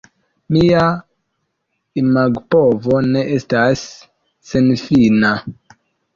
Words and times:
Mia 0.55 0.85
imagpovo 2.03 3.03
ne 3.11 3.23
estas 3.37 3.85
senfina. 4.55 5.33